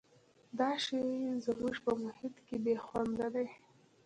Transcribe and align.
دا 0.59 0.71
شی 0.83 1.01
زموږ 1.45 1.75
په 1.85 1.91
محیط 2.03 2.35
کې 2.45 2.55
بې 2.63 2.75
خونده 2.85 3.27
دی. 3.35 3.47